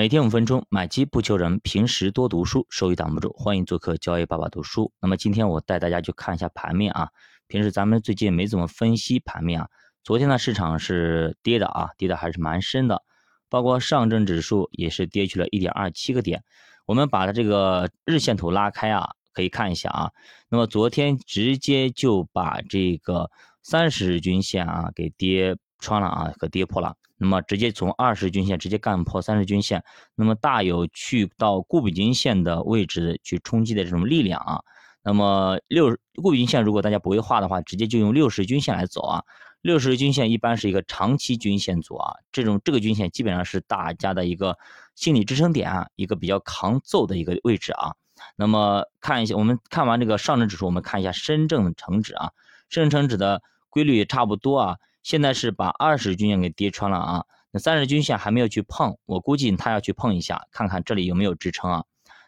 [0.00, 3.34] 每天五分钟，买基不求人，平时多读书，收益挡不住。
[3.36, 4.90] 欢迎做客交易爸爸读书。
[4.98, 7.10] 那么今天我带大家去看一下盘面啊。
[7.48, 9.68] 平时咱们最近没怎么分析盘面啊。
[10.02, 13.02] 昨天呢，市场是跌的啊，跌的还是蛮深的，
[13.50, 16.44] 包括上证指数也是跌去了一点二七个点。
[16.86, 20.12] 我们把它这个日线图拉开啊，可以看一下啊。
[20.48, 23.30] 那么昨天直接就把这个
[23.62, 26.96] 三十日均线啊给跌穿了啊，给跌破了。
[27.22, 29.84] 那么直接从二十均线直接干破三十均线，
[30.14, 34.62] 那么大有去到固比均线的位置去冲击的这种力量啊。
[35.02, 39.22] 那么六固比均线如果大家不会画的话，直接就用六十均线来走啊。
[39.60, 44.56] 六十均线一般是一个长期均线组啊，这种这个均线基本上是大家的一个
[44.94, 47.92] 心理支撑点啊，一个比较抗揍的一个位置啊。
[48.36, 52.30] 那么看一下，我们看完这个上证指数，我们看一下深证成指啊，
[52.70, 54.76] 深证成指的规律也差不多啊。
[55.02, 61.84] 现在是把二十均线给跌穿了啊，那三十均线还没有去碰，我估计它要去碰一下，看看这里有没有支撑啊。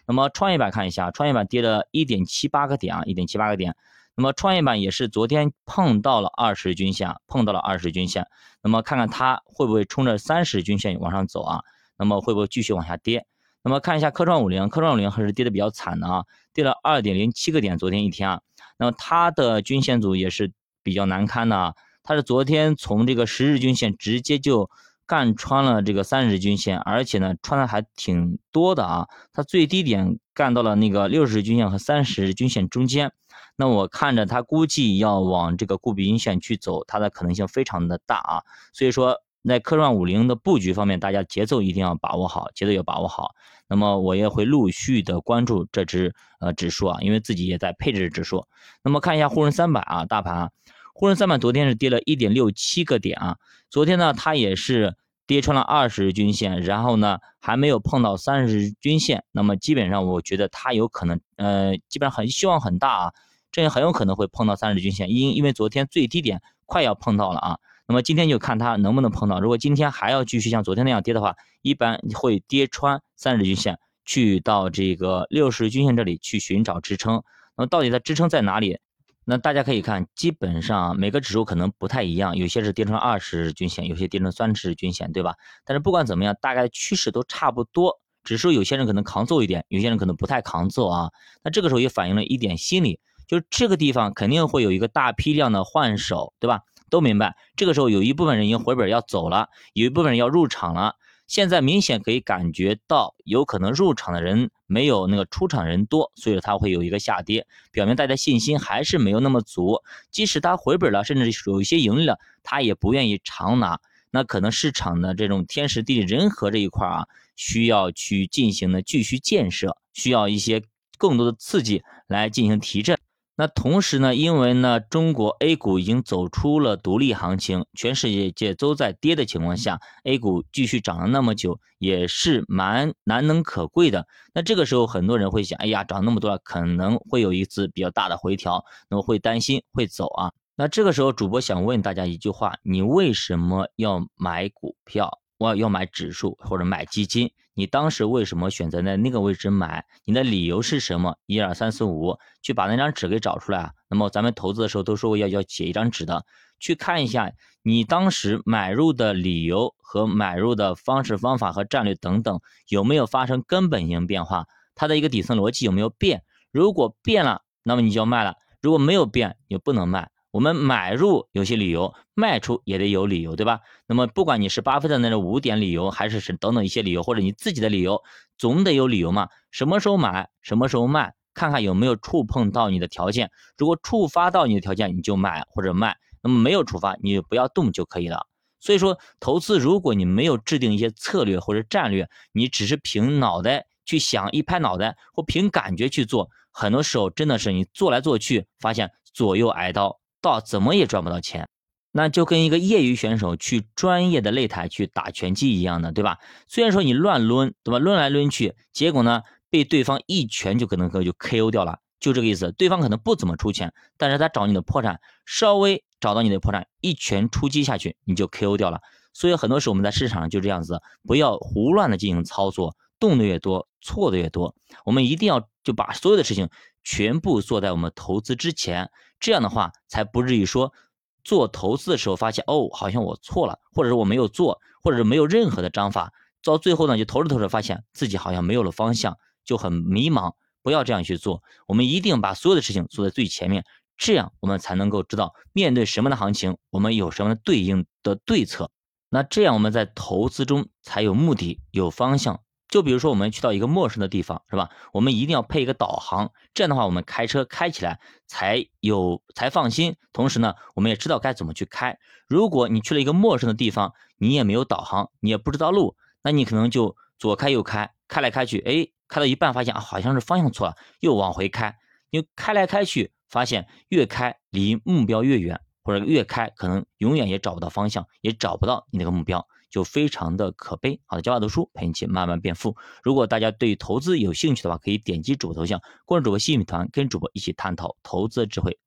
[0.07, 3.77] 那么创业板看一下，创业板跌了一点七八个点啊，一点七八个点。
[4.15, 8.27] 那么创业板也是昨天碰到了二十均线，碰到了二十均线。
[8.63, 11.63] 那么看看它会不会冲着三十均线往上走啊？
[11.97, 13.27] 那么会不会继续往下跌？
[13.63, 18.41] 那么看一下科创五零，科创五零还是跌的比较惨的啊，跌了二点零七个点，昨天一天啊。
[18.77, 21.75] 那么它的均线组也是比较难堪的啊。
[22.03, 24.71] 它是昨天从这个十日均线直接就
[25.07, 29.09] 干穿了这个三十均线，而且呢穿的还挺多的啊。
[29.33, 33.13] 它最低点干到了那个六十日均线和三十日均线中间，
[33.57, 38.43] 那我看着它估计要往这个固比均线去走，它的可能性非常的大啊。
[38.73, 43.35] 所以说在科创五零的布局方面，大家节奏一定要把握好，节奏要把握好。
[43.69, 48.47] 那么我也会陆续的关注这只呃指数啊，因为自己也在配置指数。
[48.83, 50.51] 那么看一下沪深三百啊，大盘啊。
[50.93, 53.37] 沪深三百昨天是跌了一点六七个点啊，
[53.71, 54.95] 昨天呢它也是
[55.27, 63.13] 跌穿了二十均线，然后呢还没有碰到三十均线，那么基本上我觉得它有可能，呃，基本上很希望很大啊，
[63.51, 77.23] 这也很有可能会碰到三十均线，因因为昨天最低点快要碰到了啊，那么今天就看它能不能碰到，如果今天还要继续像昨天那样跌的话，一般会跌穿三十均线，去到这个六十均线这里去寻找支撑，
[77.57, 78.79] 那么到底它支撑在哪里？
[79.25, 85.35] 那大家可以看，基本上每个指数可能不太一样，有些是跌成二十日均线，有些跌成三十日均线，对吧？
[85.65, 88.01] 但是不管怎么样，大概趋势都差不多。
[88.25, 91.11] 指数有些人可能扛揍一点，有些人可能不太扛揍啊。
[91.43, 96.61] 那这个时候也反映了一点心理，就是这个地方肯定会有一个大批量的换手，对吧？
[96.91, 97.37] 都明白。
[97.57, 100.97] 这个时候有一部分人已经回本要走了，有一部分人要入场了。
[101.27, 109.83] 现在明显可以感觉到，有可能入场的人没有那个出场人多，所以它会有一个下跌，表明大家信心还是没有那么足。
[110.11, 113.79] 即使它回本了，甚至有一些盈利了，他也不愿意长拿。
[114.11, 117.07] 那可能市场的这种天时地利人和这一块啊，
[117.37, 120.63] 需要去进行的继续建设，需要一些
[120.97, 122.99] 更多的刺激来进行提振。
[123.43, 134.07] 那同时呢，因为呢，中国 A 股已经走出了独立行情，全世界界都在跌的情况下，A 股继续涨了那么久，也是蛮难能可贵的。
[134.33, 140.31] 那这个时候，很多人会想，哎呀，涨那么多，可能会有一次比较大的回调，那么会担心会走啊。
[140.55, 145.19] 那这个时候，主播想问大家一句话：你为什么要买股票？
[145.43, 149.85] 我要买指数或者买基金，你当时为什么选择在那个位置买？
[150.05, 151.17] 你的理由是什么？
[151.27, 153.73] 一二三四五，去把那张纸给找出来啊。
[153.89, 156.25] 那么咱们投资的时候都说过要要写一张纸的，
[156.61, 157.33] 去看一下
[157.65, 166.23] 你当时买入的理由和买入的方式方法和战略等等有没有发生根本性变化，它的一个底层逻辑有没有变？
[166.53, 170.09] 如果变了，那么你就要卖了；如果没有变，你不能卖。
[170.33, 173.61] 我们买入有些理由，卖出也得有理由，对吧？
[173.87, 178.03] 那么不管你是巴菲特那种五点理由，还是是等等一些理由，或者你自己的理由，
[178.39, 179.29] 总得有理由嘛。
[179.51, 183.31] 什么时候买，什么时候卖，看看有没有触碰到你的条件。
[183.59, 185.93] 如果触发到你的条件，你就买或者卖；
[186.23, 188.27] 那么没有触发，你就不要动就可以了。
[188.59, 199.99] 所以说，投资如果你没有制定一些策略或者战略，你只是凭脑袋去想，一拍脑袋或凭感觉去做，很多时候真的是你做来做去，发现左右挨刀。
[200.23, 201.49] 到怎么也赚不到钱，
[201.91, 206.19] 那就跟一个业余选手去专业的擂台去打拳击一样的，对吧？
[206.49, 207.79] 虽然说你乱抡，对吧？
[207.79, 212.53] 抡来抡去，结果呢，被对方一拳就可能就 KO 掉了，就这个意思。
[212.53, 214.97] 对方可能不怎么出拳，但是他找你的破绽，
[215.27, 218.81] 稍微找到你的破绽，一拳出击下去，你就 KO 掉了。
[219.13, 224.55] 所以很多时候我们在市场上就这样子，不要胡乱的进行操作，动的越多，错的越多。
[224.87, 226.49] 我们一定要就把所有的事情
[226.83, 228.91] 全部做在我们投资之前。
[229.23, 230.75] 这样的话，才不至于说
[231.23, 240.35] 做投资的时候发现哦，好像我错了，或者是我没有做，或者是没有任何的章法，到最后呢，就投着投着，发现自己好像没有了方向，就很迷茫。
[240.61, 243.65] 不要这样去做，我们一定把所有的事情做在最前面，
[243.97, 248.71] 这样我们才能够知道面对什么的行情，我们有什么对应的对策。
[249.09, 252.41] 那这样我们在投资中才有目的、有方向。
[252.73, 254.71] 就比如说，我们去到一个陌生的地方，是吧？
[254.95, 259.97] 我们一定要配一个导航，这样的话，我们开车开起来才有才放心。
[260.11, 261.99] 同时呢，我们也知道该怎么去开。
[262.27, 271.77] 如果你去了一个陌生的地方，你也没有导航，你也不知道路，那你可能就左开右开，开来开去，哎，开到一半发现啊，好像是方向错了，又往回开。
[272.11, 279.47] 你开来开去，发现越开离目标越远，或者越开可能永远也找不到方向，也找不到你那个目标。
[279.71, 281.01] 就非常的可悲。
[281.07, 282.77] 好的，教大读书陪你一起慢慢变富。
[283.03, 288.79] 如果大家对投资有兴趣的话，可以点击主播头像，关注主播新米团，跟主播一起探讨投资智慧。